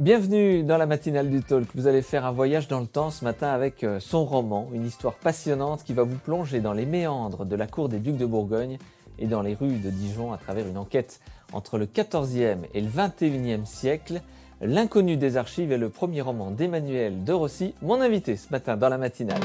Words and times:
Bienvenue 0.00 0.62
dans 0.62 0.78
la 0.78 0.86
matinale 0.86 1.28
du 1.28 1.42
talk. 1.42 1.68
Vous 1.74 1.86
allez 1.86 2.00
faire 2.00 2.24
un 2.24 2.30
voyage 2.30 2.68
dans 2.68 2.80
le 2.80 2.86
temps 2.86 3.10
ce 3.10 3.22
matin 3.22 3.48
avec 3.48 3.84
euh, 3.84 4.00
son 4.00 4.24
roman, 4.24 4.70
une 4.72 4.86
histoire 4.86 5.12
passionnante 5.12 5.84
qui 5.84 5.92
va 5.92 6.04
vous 6.04 6.16
plonger 6.16 6.60
dans 6.60 6.72
les 6.72 6.86
méandres 6.86 7.44
de 7.44 7.54
la 7.54 7.66
cour 7.66 7.90
des 7.90 7.98
ducs 7.98 8.16
de 8.16 8.24
Bourgogne 8.24 8.78
et 9.18 9.26
dans 9.26 9.42
les 9.42 9.52
rues 9.52 9.76
de 9.76 9.90
Dijon 9.90 10.32
à 10.32 10.38
travers 10.38 10.66
une 10.66 10.78
enquête 10.78 11.20
entre 11.52 11.76
le 11.76 11.84
XIVe 11.84 12.66
et 12.72 12.80
le 12.80 12.88
XXIe 12.88 13.66
siècle. 13.66 14.22
L'inconnu 14.62 15.18
des 15.18 15.36
archives 15.36 15.70
est 15.70 15.76
le 15.76 15.90
premier 15.90 16.22
roman 16.22 16.50
d'Emmanuel 16.50 17.22
de 17.22 17.34
Rossi, 17.34 17.74
mon 17.82 18.00
invité 18.00 18.36
ce 18.36 18.50
matin 18.52 18.78
dans 18.78 18.88
la 18.88 18.96
matinale. 18.96 19.42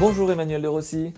Bonjour 0.00 0.32
Emmanuel 0.32 0.62
de 0.62 0.68
Rossi. 0.68 1.12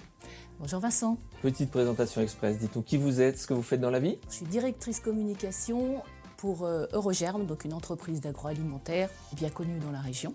Bonjour 0.59 0.81
Vincent. 0.81 1.19
Petite 1.43 1.71
présentation 1.71 2.23
express. 2.23 2.59
Dites-nous 2.59 2.81
qui 2.81 2.97
vous 2.97 3.21
êtes, 3.21 3.39
ce 3.39 3.47
que 3.47 3.53
vous 3.53 3.63
faites 3.63 3.81
dans 3.81 3.91
la 3.91 4.01
vie. 4.01 4.17
Je 4.31 4.37
suis 4.37 4.47
directrice 4.47 5.01
communication 5.01 6.03
pour 6.39 6.65
euh, 6.65 6.87
Eurogerme, 6.95 7.45
donc 7.45 7.67
une 7.67 7.75
entreprise 7.75 8.23
d'agroalimentaire 8.23 9.11
bien 9.35 9.51
connue 9.51 9.79
dans 9.81 9.91
la 9.91 10.01
région. 10.01 10.35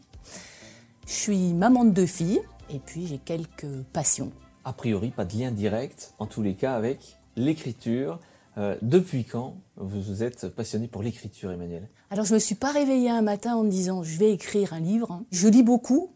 Je 1.07 1.13
suis 1.13 1.53
maman 1.53 1.85
de 1.85 1.89
deux 1.89 2.05
filles 2.05 2.41
et 2.69 2.77
puis 2.77 3.07
j'ai 3.07 3.17
quelques 3.17 3.81
passions. 3.93 4.31
A 4.63 4.73
priori, 4.73 5.09
pas 5.09 5.25
de 5.25 5.35
lien 5.35 5.49
direct, 5.49 6.13
en 6.19 6.27
tous 6.27 6.43
les 6.43 6.53
cas, 6.53 6.75
avec 6.75 7.17
l'écriture. 7.35 8.19
Euh, 8.57 8.75
depuis 8.83 9.23
quand 9.23 9.55
vous 9.77 10.01
vous 10.01 10.21
êtes 10.23 10.49
passionné 10.49 10.87
pour 10.87 11.01
l'écriture, 11.01 11.51
Emmanuel? 11.51 11.89
Alors, 12.11 12.25
je 12.25 12.31
ne 12.31 12.35
me 12.35 12.39
suis 12.39 12.55
pas 12.55 12.71
réveillée 12.71 13.09
un 13.09 13.23
matin 13.23 13.55
en 13.55 13.63
me 13.63 13.71
disant 13.71 14.03
je 14.03 14.19
vais 14.19 14.31
écrire 14.31 14.73
un 14.73 14.81
livre. 14.81 15.23
Je 15.31 15.47
lis 15.47 15.63
beaucoup 15.63 16.13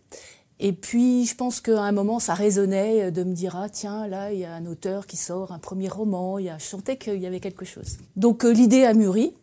et 0.59 0.71
puis, 0.71 1.25
je 1.25 1.35
pense 1.35 1.59
qu'à 1.59 1.81
un 1.81 1.91
moment, 1.91 2.19
ça 2.19 2.33
résonnait 2.33 3.11
de 3.11 3.23
me 3.23 3.33
dire 3.33 3.55
ah 3.57 3.67
tiens, 3.69 4.07
là, 4.07 4.31
il 4.31 4.39
y 4.39 4.45
a 4.45 4.53
un 4.53 4.65
auteur 4.65 5.05
qui 5.05 5.17
sort 5.17 5.51
un 5.51 5.59
premier 5.59 5.89
roman. 5.89 6.39
Il 6.39 6.45
y 6.45 6.49
a, 6.49 6.57
je 6.57 6.63
sentais 6.63 6.97
qu'il 6.97 7.19
y 7.19 7.25
avait 7.25 7.41
quelque 7.41 7.65
chose. 7.65 7.97
Donc, 8.15 8.45
euh, 8.45 8.51
l'idée 8.51 8.85
a 8.85 8.93
mûri. 8.93 9.33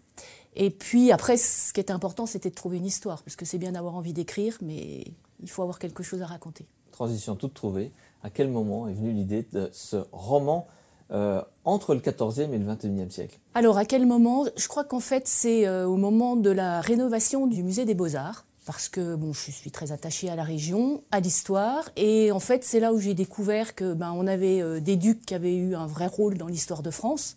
Et 0.55 0.71
puis 0.71 1.13
après, 1.13 1.37
ce 1.37 1.73
qui 1.73 1.81
était 1.81 1.93
important, 1.93 2.27
c'était 2.27 2.51
de 2.51 2.55
trouver 2.55 2.77
une 2.79 2.87
histoire, 2.87 3.23
parce 3.23 3.37
que 3.37 3.45
c'est 3.45 3.59
bien 3.59 3.73
d'avoir 3.73 3.95
envie 3.95 4.13
d'écrire, 4.13 4.59
mais 4.61 5.05
il 5.43 5.51
faut 5.51 5.63
avoir 5.63 5.79
quelque 5.79 6.03
chose 6.03 6.21
à 6.23 6.27
raconter. 6.27 6.67
Transition 6.91 7.37
toute 7.37 7.55
trouvée. 7.55 7.91
À 8.23 8.31
quel 8.31 8.49
moment 8.49 8.87
est 8.89 8.93
venue 8.93 9.13
l'idée 9.13 9.47
de 9.53 9.71
ce 9.73 9.97
roman 10.13 10.67
euh, 11.11 11.43
entre 11.65 11.95
le 11.95 12.01
XIVe 12.01 12.53
et 12.53 12.59
le 12.59 12.67
XXIe 12.67 13.11
siècle? 13.11 13.39
Alors, 13.55 13.79
à 13.79 13.85
quel 13.85 14.07
moment? 14.07 14.45
Je 14.57 14.69
crois 14.69 14.85
qu'en 14.85 15.01
fait, 15.01 15.27
c'est 15.27 15.67
euh, 15.67 15.87
au 15.87 15.97
moment 15.97 16.37
de 16.37 16.51
la 16.51 16.81
rénovation 16.81 17.47
du 17.47 17.63
musée 17.63 17.85
des 17.85 17.95
Beaux-Arts 17.95 18.45
parce 18.65 18.89
que 18.89 19.17
bon, 19.17 19.33
je 19.33 19.51
suis 19.51 19.71
très 19.71 19.93
attachée 19.93 20.29
à 20.31 20.37
la 20.37 20.45
région, 20.45 21.03
à 21.11 21.21
l'histoire, 21.21 21.91
et 21.97 22.31
en 22.31 22.41
fait 22.41 22.65
c'est 22.65 22.81
là 22.81 22.93
où 22.93 22.99
j'ai 22.99 23.15
découvert 23.15 23.75
que 23.75 23.95
ben, 23.95 24.13
on 24.13 24.27
avait 24.27 24.63
euh, 24.63 24.81
des 24.81 24.97
ducs 24.97 25.25
qui 25.27 25.35
avaient 25.35 25.57
eu 25.57 25.75
un 25.75 25.87
vrai 25.87 26.07
rôle 26.07 26.39
dans 26.39 26.47
l'histoire 26.47 26.83
de 26.83 26.91
France, 26.91 27.37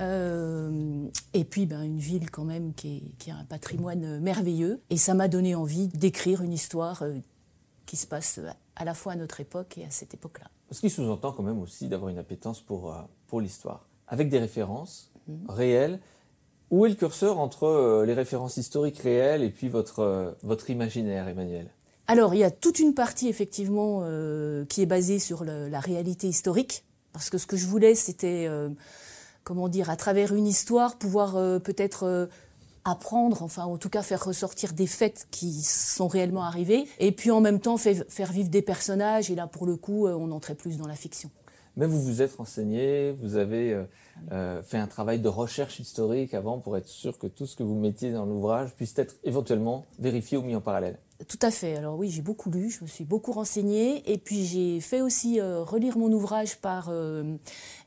euh, 0.00 1.06
et 1.34 1.44
puis 1.44 1.66
ben, 1.66 1.82
une 1.82 1.98
ville 1.98 2.30
quand 2.30 2.44
même 2.44 2.72
qui, 2.74 3.14
a 3.30 3.36
un 3.36 3.44
patrimoine 3.44 4.20
merveilleux, 4.20 4.80
et 4.90 4.96
ça 4.96 5.14
m'a 5.14 5.28
donné 5.28 5.54
envie 5.54 5.88
d'écrire 5.88 6.42
une 6.42 6.52
histoire 6.52 7.02
euh, 7.02 7.18
qui 7.84 7.96
se 7.96 8.06
passe 8.06 8.40
à 8.76 8.84
la 8.84 8.94
fois 8.94 9.12
à 9.12 9.16
notre 9.16 9.40
époque 9.40 9.76
et 9.76 9.84
à 9.84 9.90
cette 9.90 10.14
époque-là. 10.14 10.46
Ce 10.70 10.80
qui 10.80 10.88
sous-entend 10.88 11.32
quand 11.32 11.42
même 11.42 11.60
aussi 11.60 11.88
d'avoir 11.88 12.08
une 12.08 12.18
appétence 12.18 12.62
pour, 12.62 12.94
pour 13.26 13.42
l'histoire, 13.42 13.84
avec 14.08 14.30
des 14.30 14.38
références 14.38 15.10
mhm. 15.28 15.44
réelles 15.50 16.00
où 16.72 16.86
est 16.86 16.88
le 16.88 16.94
curseur 16.96 17.38
entre 17.38 17.64
euh, 17.64 18.06
les 18.06 18.14
références 18.14 18.56
historiques 18.56 18.98
réelles 18.98 19.42
et 19.42 19.50
puis 19.50 19.68
votre, 19.68 20.00
euh, 20.00 20.32
votre 20.42 20.70
imaginaire, 20.70 21.28
Emmanuel? 21.28 21.66
Alors, 22.08 22.34
il 22.34 22.38
y 22.38 22.44
a 22.44 22.50
toute 22.50 22.80
une 22.80 22.94
partie, 22.94 23.28
effectivement, 23.28 24.00
euh, 24.02 24.64
qui 24.64 24.82
est 24.82 24.86
basée 24.86 25.18
sur 25.18 25.44
la 25.44 25.80
réalité 25.80 26.26
historique, 26.26 26.84
parce 27.12 27.30
que 27.30 27.38
ce 27.38 27.46
que 27.46 27.56
je 27.56 27.66
voulais, 27.66 27.94
c'était, 27.94 28.48
comment 29.44 29.68
dire, 29.68 29.88
à 29.88 29.96
travers 29.96 30.34
une 30.34 30.46
histoire, 30.46 30.96
pouvoir 30.96 31.34
peut-être 31.60 32.28
apprendre, 32.84 33.42
enfin 33.42 33.64
en 33.64 33.78
tout 33.78 33.88
cas 33.88 34.02
faire 34.02 34.22
ressortir 34.24 34.72
des 34.72 34.88
faits 34.88 35.28
qui 35.30 35.62
sont 35.62 36.08
réellement 36.08 36.42
arrivés, 36.42 36.88
et 36.98 37.12
puis 37.12 37.30
en 37.30 37.40
même 37.40 37.60
temps 37.60 37.76
faire 37.76 38.32
vivre 38.32 38.50
des 38.50 38.62
personnages, 38.62 39.30
et 39.30 39.36
là 39.36 39.46
pour 39.46 39.64
le 39.64 39.76
coup 39.76 40.08
on 40.08 40.32
entrait 40.32 40.56
plus 40.56 40.78
dans 40.78 40.88
la 40.88 40.96
fiction. 40.96 41.30
Mais 41.76 41.86
vous 41.86 42.00
vous 42.02 42.20
êtes 42.20 42.34
renseigné, 42.36 43.12
vous 43.12 43.36
avez 43.36 43.72
euh, 43.72 43.84
euh, 44.30 44.62
fait 44.62 44.76
un 44.76 44.86
travail 44.86 45.20
de 45.20 45.28
recherche 45.28 45.80
historique 45.80 46.34
avant 46.34 46.58
pour 46.58 46.76
être 46.76 46.88
sûr 46.88 47.18
que 47.18 47.26
tout 47.26 47.46
ce 47.46 47.56
que 47.56 47.62
vous 47.62 47.74
mettiez 47.74 48.12
dans 48.12 48.26
l'ouvrage 48.26 48.74
puisse 48.74 48.96
être 48.98 49.14
éventuellement 49.24 49.86
vérifié 49.98 50.36
ou 50.36 50.42
mis 50.42 50.54
en 50.54 50.60
parallèle. 50.60 50.98
Tout 51.28 51.38
à 51.40 51.50
fait. 51.50 51.76
Alors 51.76 51.96
oui, 51.96 52.10
j'ai 52.10 52.20
beaucoup 52.20 52.50
lu, 52.50 52.68
je 52.68 52.82
me 52.82 52.88
suis 52.88 53.04
beaucoup 53.04 53.32
renseignée 53.32 54.02
et 54.12 54.18
puis 54.18 54.44
j'ai 54.44 54.80
fait 54.80 55.00
aussi 55.00 55.40
euh, 55.40 55.62
relire 55.62 55.96
mon 55.96 56.12
ouvrage 56.12 56.58
par 56.58 56.90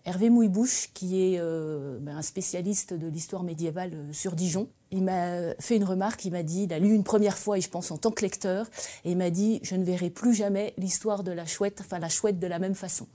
Hervé 0.06 0.30
Mouillebouche, 0.30 0.90
qui 0.94 1.22
est 1.22 1.40
ben, 1.40 2.18
un 2.18 2.22
spécialiste 2.22 2.94
de 2.94 3.08
l'histoire 3.08 3.44
médiévale 3.44 3.94
sur 4.14 4.34
Dijon. 4.34 4.68
Il 4.96 5.04
m'a 5.04 5.54
fait 5.60 5.76
une 5.76 5.84
remarque, 5.84 6.24
il 6.24 6.32
m'a 6.32 6.42
dit, 6.42 6.64
il 6.64 6.74
a 6.74 6.80
lu 6.80 6.94
une 6.94 7.04
première 7.04 7.38
fois, 7.38 7.58
et 7.58 7.62
je 7.62 7.70
pense 7.70 7.92
en 7.92 7.98
tant 7.98 8.12
que 8.12 8.22
lecteur, 8.22 8.66
et 9.04 9.12
il 9.12 9.18
m'a 9.18 9.30
dit, 9.30 9.60
je 9.62 9.76
ne 9.76 9.84
verrai 9.84 10.10
plus 10.10 10.34
jamais 10.34 10.74
l'histoire 10.78 11.24
de 11.24 11.34
la 11.34 11.46
chouette, 11.46 11.82
enfin 11.82 12.00
la 12.00 12.08
chouette 12.08 12.40
de 12.40 12.48
la 12.48 12.60
même 12.60 12.76
façon. 12.76 13.06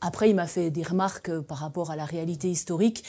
Après, 0.00 0.30
il 0.30 0.36
m'a 0.36 0.46
fait 0.46 0.70
des 0.70 0.84
remarques 0.84 1.30
euh, 1.30 1.42
par 1.42 1.58
rapport 1.58 1.90
à 1.90 1.96
la 1.96 2.04
réalité 2.04 2.48
historique, 2.48 3.02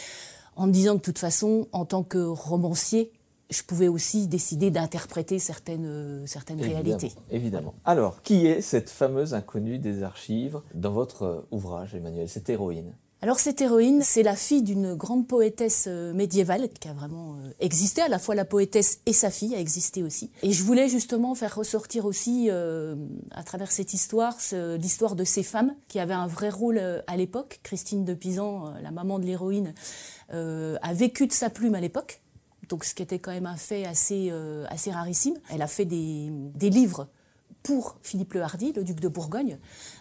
en 0.55 0.65
me 0.65 0.71
disant 0.71 0.93
que 0.93 0.97
de 0.97 1.03
toute 1.03 1.19
façon, 1.19 1.67
en 1.71 1.85
tant 1.85 2.01
que 2.01 2.17
romancier, 2.17 3.11
je 3.51 3.61
pouvais 3.61 3.87
aussi 3.87 4.27
décider 4.27 4.71
d'interpréter 4.71 5.37
certaines, 5.37 5.85
euh, 5.85 6.25
certaines 6.25 6.59
réalités. 6.59 7.11
Évidemment. 7.29 7.75
Alors, 7.85 8.23
qui 8.23 8.47
est 8.47 8.61
cette 8.61 8.89
fameuse 8.89 9.35
inconnue 9.35 9.77
des 9.77 10.01
archives 10.01 10.59
dans 10.73 10.91
votre 10.91 11.23
euh, 11.23 11.47
ouvrage, 11.51 11.93
Emmanuel, 11.93 12.27
cette 12.27 12.49
héroïne 12.49 12.95
alors 13.19 13.39
cette 13.39 13.61
héroïne, 13.61 14.03
c'est 14.03 14.21
la 14.21 14.35
fille 14.35 14.61
d'une 14.61 14.93
grande 14.93 15.27
poétesse 15.27 15.85
euh, 15.87 16.13
médiévale 16.13 16.69
qui 16.69 16.87
a 16.87 16.93
vraiment 16.93 17.37
euh, 17.37 17.49
existé, 17.59 17.99
à 18.03 18.09
la 18.09 18.19
fois 18.19 18.35
la 18.35 18.45
poétesse 18.45 18.99
et 19.07 19.13
sa 19.13 19.31
fille 19.31 19.55
a 19.55 19.59
existé 19.59 20.03
aussi. 20.03 20.29
Et 20.43 20.51
je 20.51 20.63
voulais 20.63 20.87
justement 20.87 21.33
faire 21.33 21.55
ressortir 21.55 22.05
aussi, 22.05 22.49
euh, 22.51 22.95
à 23.31 23.41
travers 23.41 23.71
cette 23.71 23.95
histoire, 23.95 24.37
l'histoire 24.79 25.15
de 25.15 25.23
ces 25.23 25.41
femmes 25.41 25.73
qui 25.87 25.99
avaient 25.99 26.13
un 26.13 26.27
vrai 26.27 26.51
rôle 26.51 26.79
à 27.07 27.17
l'époque. 27.17 27.59
Christine 27.63 28.05
de 28.05 28.13
Pisan, 28.13 28.75
la 28.83 28.91
maman 28.91 29.17
de 29.17 29.25
l'héroïne, 29.25 29.73
a 30.29 30.93
vécu 30.93 31.25
de 31.25 31.33
sa 31.33 31.49
plume 31.49 31.75
à 31.75 31.81
l'époque. 31.81 32.21
Donc, 32.69 32.83
ce 32.83 32.93
qui 32.93 33.01
était 33.01 33.19
quand 33.19 33.31
même 33.31 33.45
un 33.45 33.57
fait 33.57 33.85
assez, 33.85 34.31
assez 34.69 34.91
rarissime. 34.91 35.35
Elle 35.49 35.61
a 35.61 35.67
fait 35.67 35.85
des, 35.85 36.29
des 36.31 36.69
livres 36.69 37.07
pour 37.67 37.97
Philippe 38.01 38.33
le 38.33 38.43
Hardy, 38.43 38.71
le 38.71 38.85
duc 38.85 39.01
de 39.01 39.09
Bourgogne. 39.09 39.57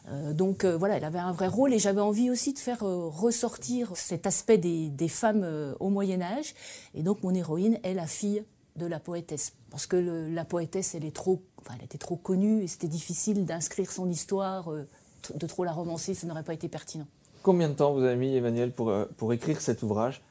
Euh, 0.08 0.32
donc 0.32 0.64
euh, 0.64 0.76
voilà, 0.76 0.98
elle 0.98 1.04
avait 1.04 1.18
un 1.18 1.32
vrai 1.32 1.48
rôle 1.48 1.74
et 1.74 1.80
j'avais 1.80 2.00
envie 2.00 2.30
aussi 2.30 2.52
de 2.52 2.60
faire 2.60 2.84
euh, 2.84 3.08
ressortir 3.08 3.90
cet 3.96 4.24
aspect 4.24 4.56
des, 4.56 5.08
femmes 5.08 5.74
au 5.80 5.90
Moyen 5.90 6.22
Âge. 6.22 6.54
Et 6.94 7.02
donc 7.02 7.24
mon 7.24 7.34
héroïne 7.34 7.80
est 7.82 7.94
la 7.94 8.06
fille 8.06 8.44
de 8.76 8.86
la 8.86 9.00
poétesse. 9.00 9.52
Parce 9.72 9.88
que 9.88 9.96
la 9.96 10.44
poétesse, 10.44 10.94
elle, 10.94 11.04
est 11.04 11.14
trop, 11.14 11.42
enfin, 11.58 11.74
elle 11.76 11.84
était 11.84 11.98
trop 11.98 12.14
connue 12.14 12.62
et 12.62 12.68
c'était 12.68 12.86
difficile 12.86 13.44
d'inscrire 13.44 13.90
son 13.90 14.08
histoire, 14.08 14.70
de 14.70 15.46
trop 15.48 15.64
la 15.64 15.72
romancer, 15.72 16.14
ça 16.14 16.28
n'aurait 16.28 16.44
pas 16.44 16.54
été 16.54 16.68
pertinent. 16.68 17.06
Combien 17.42 17.68
de 17.68 17.74
temps 17.74 17.92
vous 17.92 18.04
avez 18.04 18.16
mis, 18.16 18.36
Emmanuel, 18.36 18.70
pour, 18.70 18.92
pour 19.16 19.32
écrire 19.32 19.60
cet 19.60 19.82
ouvrage? 19.82 20.22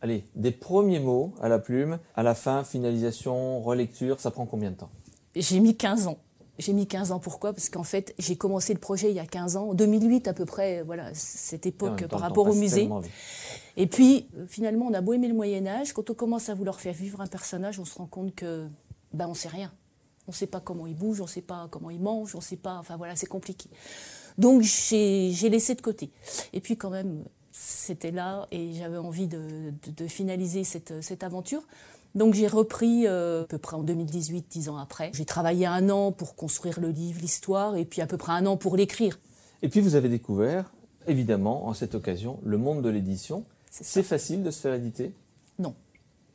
Allez, 0.00 0.24
des 0.34 0.50
premiers 0.50 0.98
mots 0.98 1.32
à 1.40 1.48
la 1.48 1.60
plume, 1.60 2.00
à 2.16 2.24
la 2.24 2.34
fin, 2.34 2.64
finalisation, 2.64 3.60
relecture, 3.60 4.18
ça 4.18 4.32
prend 4.32 4.46
combien 4.46 4.72
de 4.72 4.76
temps? 4.76 4.90
J'ai 5.36 5.60
mis 5.60 5.76
15 5.76 6.08
ans. 6.08 6.18
J'ai 6.62 6.72
mis 6.72 6.86
15 6.86 7.10
ans. 7.10 7.18
Pourquoi? 7.18 7.52
Parce 7.52 7.68
qu'en 7.68 7.82
fait, 7.82 8.14
j'ai 8.18 8.36
commencé 8.36 8.72
le 8.72 8.78
projet 8.78 9.10
il 9.10 9.16
y 9.16 9.20
a 9.20 9.26
15 9.26 9.56
ans, 9.56 9.70
en 9.70 9.74
2008 9.74 10.28
à 10.28 10.32
peu 10.32 10.44
près, 10.44 10.82
voilà, 10.82 11.12
cette 11.12 11.66
époque 11.66 12.06
par 12.06 12.20
rapport 12.20 12.46
au 12.46 12.54
musée. 12.54 12.88
Et 13.76 13.86
puis, 13.86 14.28
euh, 14.36 14.46
finalement, 14.48 14.86
on 14.86 14.94
a 14.94 15.00
beau 15.00 15.12
aimer 15.12 15.28
le 15.28 15.34
Moyen-Âge, 15.34 15.92
quand 15.92 16.10
on 16.10 16.14
commence 16.14 16.48
à 16.48 16.54
vouloir 16.54 16.80
faire 16.80 16.94
vivre 16.94 17.20
un 17.20 17.26
personnage, 17.26 17.80
on 17.80 17.84
se 17.84 17.96
rend 17.96 18.06
compte 18.06 18.34
que, 18.34 18.68
ben, 19.12 19.26
on 19.26 19.34
sait 19.34 19.48
rien. 19.48 19.72
On 20.28 20.30
ne 20.30 20.36
sait 20.36 20.46
pas 20.46 20.60
comment 20.60 20.86
il 20.86 20.94
bouge, 20.94 21.20
on 21.20 21.24
ne 21.24 21.28
sait 21.28 21.42
pas 21.42 21.66
comment 21.70 21.90
il 21.90 22.00
mange, 22.00 22.34
on 22.34 22.38
ne 22.38 22.42
sait 22.42 22.56
pas. 22.56 22.76
Enfin, 22.76 22.96
voilà, 22.96 23.16
c'est 23.16 23.26
compliqué. 23.26 23.68
Donc, 24.38 24.62
j'ai 24.62 25.48
laissé 25.48 25.74
de 25.74 25.80
côté. 25.80 26.10
Et 26.52 26.60
puis, 26.60 26.76
quand 26.76 26.90
même, 26.90 27.24
c'était 27.50 28.10
là 28.12 28.46
et 28.50 28.74
j'avais 28.74 28.96
envie 28.96 29.26
de, 29.26 29.72
de, 29.96 30.06
finaliser 30.06 30.64
cette, 30.64 31.02
cette 31.02 31.22
aventure. 31.22 31.62
Donc 32.14 32.34
j'ai 32.34 32.46
repris 32.46 33.06
euh, 33.06 33.42
à 33.42 33.46
peu 33.46 33.58
près 33.58 33.76
en 33.76 33.82
2018, 33.82 34.46
dix 34.50 34.68
ans 34.68 34.76
après. 34.76 35.10
J'ai 35.14 35.24
travaillé 35.24 35.66
un 35.66 35.88
an 35.88 36.12
pour 36.12 36.34
construire 36.34 36.80
le 36.80 36.90
livre, 36.90 37.20
l'histoire, 37.20 37.76
et 37.76 37.84
puis 37.84 38.02
à 38.02 38.06
peu 38.06 38.16
près 38.16 38.32
un 38.32 38.46
an 38.46 38.56
pour 38.56 38.76
l'écrire. 38.76 39.18
Et 39.62 39.68
puis 39.68 39.80
vous 39.80 39.94
avez 39.94 40.08
découvert, 40.08 40.72
évidemment, 41.06 41.66
en 41.66 41.74
cette 41.74 41.94
occasion, 41.94 42.38
le 42.44 42.58
monde 42.58 42.82
de 42.82 42.88
l'édition. 42.90 43.44
C'est 43.70 44.02
facile 44.02 44.42
de 44.42 44.50
se 44.50 44.60
faire 44.60 44.74
éditer? 44.74 45.14
Non. 45.58 45.74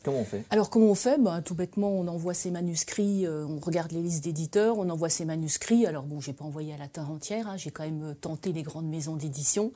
Comment 0.04 0.20
on 0.20 0.26
fait? 0.26 0.46
Alors 0.50 0.70
comment 0.70 0.88
on 0.88 0.96
fait? 0.96 1.22
Ben, 1.22 1.42
Tout 1.42 1.54
bêtement, 1.54 1.90
on 1.90 2.08
envoie 2.08 2.34
ses 2.34 2.50
manuscrits, 2.50 3.28
euh, 3.28 3.46
on 3.46 3.60
regarde 3.60 3.92
les 3.92 4.02
listes 4.02 4.24
d'éditeurs, 4.24 4.80
on 4.80 4.90
envoie 4.90 5.10
ses 5.10 5.26
manuscrits. 5.26 5.86
Alors 5.86 6.04
bon, 6.04 6.20
j'ai 6.20 6.34
pas 6.34 6.46
envoyé 6.46 6.74
à 6.74 6.78
la 6.78 6.88
terre 6.88 7.12
entière, 7.12 7.48
hein, 7.48 7.58
j'ai 7.58 7.70
quand 7.70 7.84
même 7.84 8.16
tenté 8.20 8.54
les 8.54 8.64
grandes 8.64 8.88
maisons 8.88 9.16
d'édition. 9.16 9.74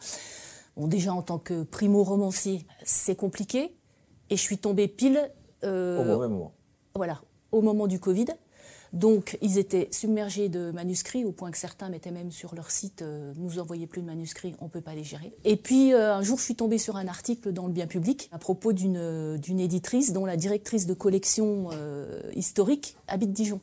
Bon, 0.77 0.87
déjà 0.87 1.13
en 1.13 1.21
tant 1.21 1.37
que 1.37 1.63
primo-romancier, 1.63 2.65
c'est 2.83 3.15
compliqué. 3.15 3.75
Et 4.29 4.37
je 4.37 4.41
suis 4.41 4.57
tombée 4.57 4.87
pile 4.87 5.29
euh, 5.63 6.01
au 6.01 6.05
mauvais 6.05 6.27
moment. 6.27 6.53
Voilà, 6.95 7.21
au 7.51 7.61
moment 7.61 7.87
du 7.87 7.99
Covid. 7.99 8.25
Donc, 8.93 9.37
ils 9.41 9.57
étaient 9.57 9.87
submergés 9.91 10.49
de 10.49 10.71
manuscrits, 10.71 11.23
au 11.23 11.31
point 11.31 11.49
que 11.49 11.57
certains 11.57 11.87
mettaient 11.89 12.11
même 12.11 12.29
sur 12.29 12.55
leur 12.55 12.71
site 12.71 13.01
euh, 13.01 13.33
Nous 13.37 13.57
envoyez 13.57 13.87
plus 13.87 14.01
de 14.01 14.07
manuscrits, 14.07 14.53
on 14.59 14.65
ne 14.65 14.69
peut 14.69 14.81
pas 14.81 14.95
les 14.95 15.05
gérer. 15.05 15.33
Et 15.45 15.55
puis, 15.55 15.93
euh, 15.93 16.13
un 16.13 16.23
jour, 16.23 16.37
je 16.39 16.43
suis 16.43 16.55
tombée 16.55 16.77
sur 16.77 16.97
un 16.97 17.07
article 17.07 17.53
dans 17.53 17.67
le 17.67 17.71
bien 17.71 17.87
public 17.87 18.27
à 18.33 18.37
propos 18.37 18.73
d'une 18.73 19.39
éditrice 19.59 20.11
dont 20.11 20.25
la 20.25 20.35
directrice 20.35 20.87
de 20.87 20.93
collection 20.93 21.69
historique 22.35 22.97
habite 23.07 23.31
Dijon. 23.31 23.61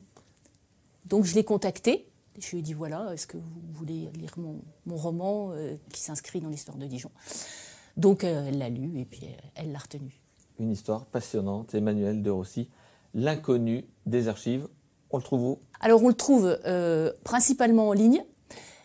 Donc, 1.05 1.25
je 1.25 1.35
l'ai 1.35 1.45
contactée. 1.45 2.07
Je 2.39 2.51
lui 2.51 2.61
ai 2.61 2.63
dit 2.63 2.73
voilà, 2.73 3.13
est-ce 3.13 3.27
que 3.27 3.37
vous 3.37 3.61
voulez 3.75 4.11
lire 4.17 4.33
mon, 4.39 4.63
mon 4.87 4.97
roman 4.97 5.53
qui 5.93 6.01
s'inscrit 6.01 6.41
dans 6.41 6.49
l'histoire 6.49 6.79
de 6.79 6.87
Dijon? 6.87 7.11
Donc, 7.99 8.25
elle 8.25 8.57
l'a 8.57 8.71
lu 8.71 8.99
et 8.99 9.05
puis 9.05 9.27
elle 9.57 9.73
l'a 9.73 9.79
retenu. 9.79 10.23
Une 10.59 10.71
histoire 10.71 11.07
passionnante, 11.07 11.75
Emmanuel 11.75 12.23
de 12.23 12.31
Rossi, 12.31 12.69
L'inconnu 13.15 13.85
des 14.07 14.29
archives 14.29 14.69
on 15.11 15.17
le 15.17 15.23
trouve 15.23 15.43
où? 15.43 15.59
Alors 15.81 16.03
on 16.03 16.09
le 16.09 16.15
trouve 16.15 16.59
euh, 16.67 17.13
principalement 17.25 17.89
en 17.89 17.93
ligne. 17.93 18.23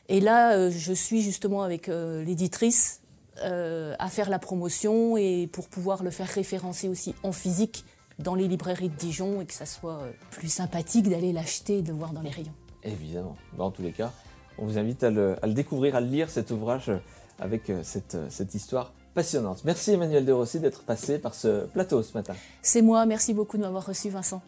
Et 0.10 0.20
là, 0.20 0.54
euh, 0.54 0.72
je 0.72 0.94
suis 0.94 1.22
justement 1.22 1.64
avec 1.64 1.90
euh, 1.90 2.24
l'éditrice 2.24 3.00
à 3.36 4.10
faire 4.10 4.30
la 4.30 4.38
promotion 4.38 5.18
et 5.18 5.50
pour 5.52 5.68
pouvoir 5.68 6.04
le 6.04 6.12
faire 6.12 6.28
référencer 6.28 6.88
aussi 6.88 7.16
en 7.24 7.32
physique 7.32 7.84
dans 8.20 8.36
les 8.36 8.48
librairies 8.48 8.90
de 8.90 8.96
Dijon 8.96 9.42
et 9.42 9.46
que 9.46 9.54
ça 9.54 9.66
soit 9.66 10.02
plus 10.30 10.50
sympathique 10.50 11.10
d'aller 11.10 11.34
l'acheter 11.34 11.80
et 11.80 11.82
de 11.82 11.88
le 11.88 11.98
voir 11.98 12.14
dans 12.14 12.22
les 12.22 12.30
rayons. 12.30 12.54
Évidemment. 12.84 13.36
Dans 13.58 13.72
tous 13.72 13.82
les 13.82 13.92
cas, 13.92 14.14
on 14.60 14.66
vous 14.66 14.78
invite 14.78 15.04
à 15.04 15.10
le, 15.10 15.36
découvrir, 15.48 15.96
à 15.96 16.02
le 16.02 16.08
lire, 16.08 16.30
cet 16.30 16.52
ouvrage 16.52 16.92
avec 17.40 17.72
cette, 17.82 18.18
cette 18.30 18.54
histoire 18.54 18.94
passionnante. 19.14 19.64
Merci 19.66 19.92
Emmanuel 19.92 20.26
De 20.26 20.32
Rossi 20.32 20.60
d'être 20.60 20.84
passé 20.84 21.20
par 21.20 21.36
ce 21.36 21.66
plateau 21.68 22.02
ce 22.04 22.14
matin. 22.14 22.34
C'est 22.62 22.82
moi, 22.82 23.06
merci 23.06 23.34
beaucoup 23.34 23.58
de 23.58 23.62
m'avoir 23.62 23.86
reçu 23.86 24.10
Vincent. 24.10 24.42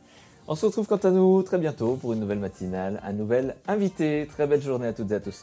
On 0.48 0.56
se 0.56 0.66
retrouve 0.66 0.88
quant 0.88 0.98
à 0.98 1.10
nous 1.10 1.42
très 1.42 1.58
bientôt 1.58 1.96
pour 1.96 2.14
une 2.14 2.20
nouvelle 2.20 2.40
matinale, 2.40 3.02
un 3.04 3.14
nouvel 3.14 3.56
invité. 3.68 4.28
Très 4.32 4.46
belle 4.46 4.62
journée 4.62 4.88
à 4.88 4.94
toutes 4.94 5.12
et 5.12 5.16
à 5.16 5.20
tous. 5.20 5.42